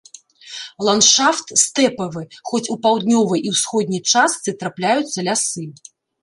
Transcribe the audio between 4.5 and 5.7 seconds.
трапляюцца лясы.